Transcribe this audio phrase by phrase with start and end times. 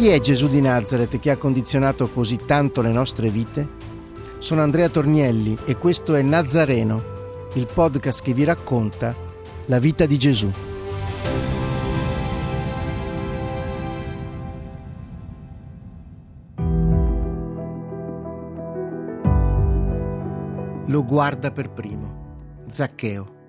[0.00, 3.68] Chi è Gesù di Nazareth che ha condizionato così tanto le nostre vite?
[4.38, 9.14] Sono Andrea Tornielli e questo è Nazareno, il podcast che vi racconta
[9.66, 10.50] la vita di Gesù.
[20.86, 22.62] Lo guarda per primo.
[22.70, 23.39] Zaccheo.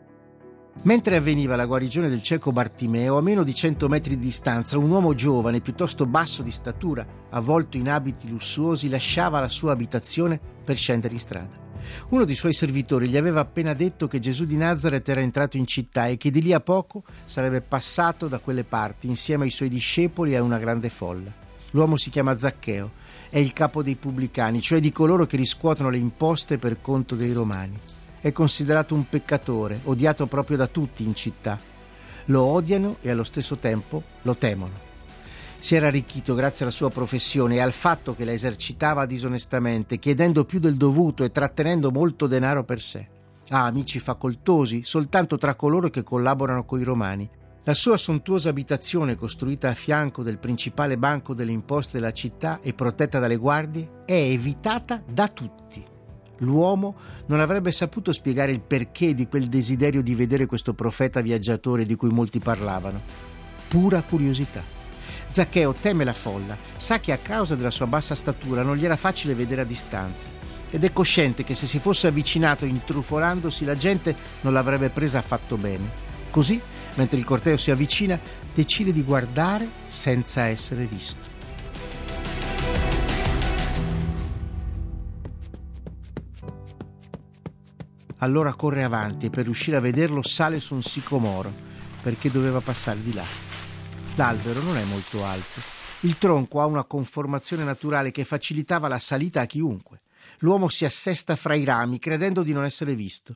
[0.83, 4.89] Mentre avveniva la guarigione del cieco Bartimeo, a meno di cento metri di distanza, un
[4.89, 10.75] uomo giovane, piuttosto basso di statura, avvolto in abiti lussuosi, lasciava la sua abitazione per
[10.75, 11.59] scendere in strada.
[12.09, 15.67] Uno dei suoi servitori gli aveva appena detto che Gesù di Nazareth era entrato in
[15.67, 19.69] città e che di lì a poco sarebbe passato da quelle parti insieme ai suoi
[19.69, 21.31] discepoli e a una grande folla.
[21.71, 22.91] L'uomo si chiama Zaccheo,
[23.29, 27.33] è il capo dei pubblicani, cioè di coloro che riscuotono le imposte per conto dei
[27.33, 27.79] romani.
[28.21, 31.59] È considerato un peccatore, odiato proprio da tutti in città.
[32.25, 34.89] Lo odiano e allo stesso tempo lo temono
[35.61, 40.43] si era arricchito grazie alla sua professione e al fatto che la esercitava disonestamente, chiedendo
[40.43, 43.07] più del dovuto e trattenendo molto denaro per sé.
[43.49, 47.29] Ha amici facoltosi soltanto tra coloro che collaborano con i romani.
[47.63, 52.73] La sua sontuosa abitazione, costruita a fianco del principale banco delle imposte della città e
[52.73, 55.90] protetta dalle guardie, è evitata da tutti.
[56.41, 56.95] L'uomo
[57.27, 61.95] non avrebbe saputo spiegare il perché di quel desiderio di vedere questo profeta viaggiatore di
[61.95, 63.01] cui molti parlavano.
[63.67, 64.61] Pura curiosità.
[65.29, 68.97] Zaccheo teme la folla, sa che a causa della sua bassa statura non gli era
[68.97, 70.27] facile vedere a distanza
[70.71, 75.57] ed è cosciente che se si fosse avvicinato intrufolandosi la gente non l'avrebbe presa affatto
[75.57, 76.09] bene.
[76.31, 76.59] Così,
[76.95, 78.19] mentre il corteo si avvicina,
[78.53, 81.39] decide di guardare senza essere visto.
[88.23, 91.51] Allora corre avanti e per riuscire a vederlo sale su un sicomoro
[92.01, 93.25] perché doveva passare di là.
[94.15, 95.59] L'albero non è molto alto.
[96.01, 100.01] Il tronco ha una conformazione naturale che facilitava la salita a chiunque.
[100.39, 103.35] L'uomo si assesta fra i rami, credendo di non essere visto,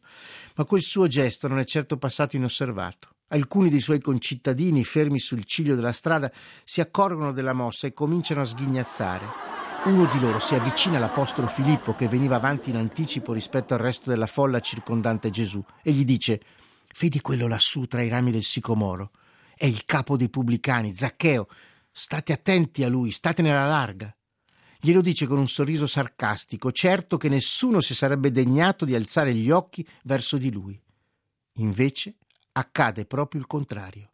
[0.55, 3.09] ma quel suo gesto non è certo passato inosservato.
[3.29, 6.31] Alcuni dei suoi concittadini, fermi sul ciglio della strada,
[6.63, 9.64] si accorgono della mossa e cominciano a sghignazzare.
[9.85, 14.09] Uno di loro si avvicina all'apostolo Filippo, che veniva avanti in anticipo rispetto al resto
[14.09, 16.41] della folla circondante Gesù, e gli dice:
[16.99, 19.11] Vedi quello lassù tra i rami del sicomoro?
[19.55, 21.47] è il capo dei pubblicani, Zaccheo.
[21.91, 24.13] State attenti a lui, statene alla larga.
[24.79, 29.49] Glielo dice con un sorriso sarcastico, certo che nessuno si sarebbe degnato di alzare gli
[29.49, 30.79] occhi verso di lui.
[31.57, 32.17] Invece
[32.51, 34.11] accade proprio il contrario.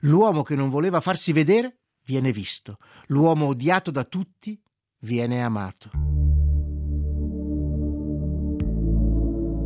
[0.00, 2.78] L'uomo che non voleva farsi vedere viene visto,
[3.08, 4.58] l'uomo odiato da tutti
[5.00, 5.90] viene amato.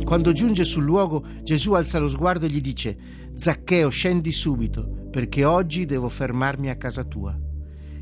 [0.05, 2.97] Quando giunge sul luogo, Gesù alza lo sguardo e gli dice:
[3.35, 7.37] Zaccheo, scendi subito, perché oggi devo fermarmi a casa tua.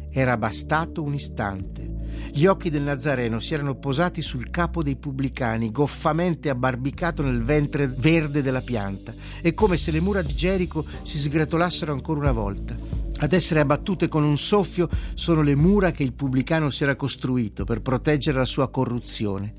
[0.09, 1.91] Era bastato un istante.
[2.31, 7.87] Gli occhi del Nazareno si erano posati sul capo dei pubblicani, goffamente abbarbicato nel ventre
[7.87, 13.02] verde della pianta, e come se le mura di Gerico si sgretolassero ancora una volta.
[13.23, 17.63] Ad essere abbattute con un soffio sono le mura che il pubblicano si era costruito
[17.63, 19.53] per proteggere la sua corruzione.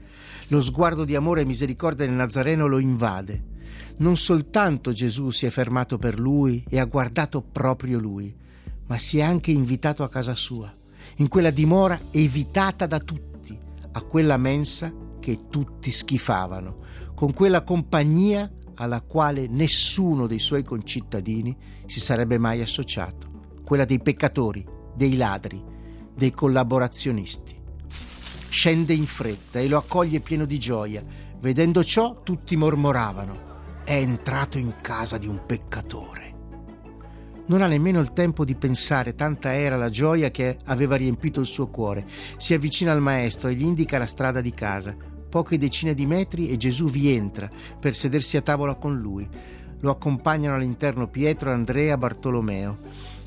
[0.48, 3.52] Lo sguardo di amore e misericordia del Nazareno lo invade
[3.96, 8.34] non soltanto Gesù si è fermato per lui e ha guardato proprio lui,
[8.86, 10.72] ma si è anche invitato a casa sua,
[11.16, 13.56] in quella dimora evitata da tutti,
[13.92, 16.78] a quella mensa che tutti schifavano,
[17.14, 23.33] con quella compagnia alla quale nessuno dei suoi concittadini si sarebbe mai associato,
[23.64, 24.64] quella dei peccatori,
[24.94, 25.62] dei ladri,
[26.14, 27.62] dei collaborazionisti.
[28.48, 31.02] Scende in fretta e lo accoglie pieno di gioia.
[31.40, 33.52] Vedendo ciò, tutti mormoravano
[33.84, 36.32] è entrato in casa di un peccatore.
[37.46, 41.46] Non ha nemmeno il tempo di pensare, tanta era la gioia che aveva riempito il
[41.46, 42.06] suo cuore.
[42.38, 44.96] Si avvicina al maestro e gli indica la strada di casa.
[45.28, 49.28] Poche decine di metri e Gesù vi entra per sedersi a tavola con lui.
[49.80, 52.78] Lo accompagnano all'interno Pietro, Andrea, Bartolomeo.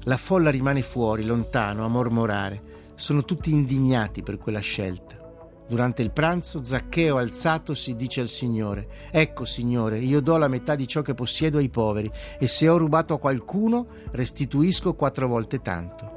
[0.07, 2.75] La folla rimane fuori, lontano, a mormorare.
[2.95, 5.17] Sono tutti indignati per quella scelta.
[5.67, 10.87] Durante il pranzo, Zaccheo alzatosi dice al Signore: Ecco, Signore, io do la metà di
[10.87, 12.09] ciò che possiedo ai poveri,
[12.39, 16.15] e se ho rubato a qualcuno, restituisco quattro volte tanto.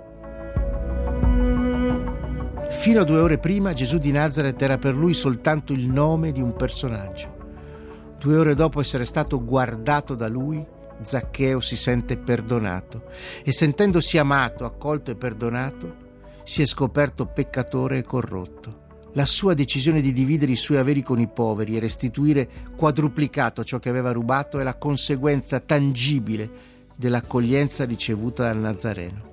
[2.71, 6.41] Fino a due ore prima, Gesù di Nazareth era per lui soltanto il nome di
[6.41, 7.39] un personaggio.
[8.21, 10.65] Due ore dopo essere stato guardato da lui,
[11.03, 13.05] Zaccheo si sente perdonato
[13.43, 16.09] e sentendosi amato, accolto e perdonato,
[16.43, 18.89] si è scoperto peccatore e corrotto.
[19.15, 23.79] La sua decisione di dividere i suoi averi con i poveri e restituire quadruplicato ciò
[23.79, 26.49] che aveva rubato è la conseguenza tangibile
[26.95, 29.29] dell'accoglienza ricevuta dal Nazareno.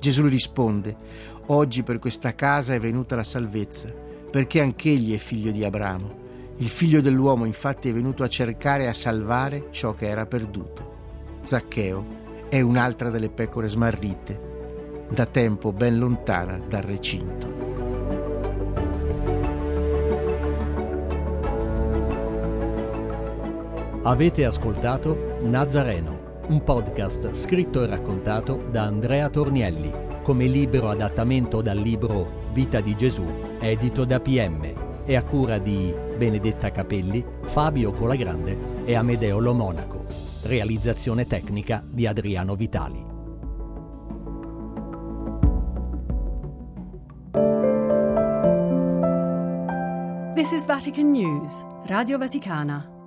[0.00, 0.96] Gesù gli risponde,
[1.46, 3.88] oggi per questa casa è venuta la salvezza,
[4.30, 6.18] perché anch'egli è figlio di Abramo.
[6.56, 10.89] Il figlio dell'uomo infatti è venuto a cercare e a salvare ciò che era perduto.
[11.50, 12.04] Zaccheo
[12.48, 17.48] è un'altra delle pecore smarrite, da tempo ben lontana dal recinto.
[24.02, 29.92] Avete ascoltato Nazareno, un podcast scritto e raccontato da Andrea Tornielli,
[30.22, 33.26] come libero adattamento dal libro Vita di Gesù,
[33.58, 34.72] edito da PM,
[35.04, 40.29] e a cura di Benedetta Capelli, Fabio Colagrande e Amedeo Lo Monaco.
[40.42, 43.04] Realizzazione tecnica di Adriano Vitali.
[50.34, 52.99] This is Vatican News, Radio Vaticana.